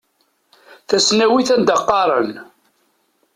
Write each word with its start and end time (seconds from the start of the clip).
Tasnawit 0.89 1.49
anda 1.55 1.75
qqaren. 1.81 2.31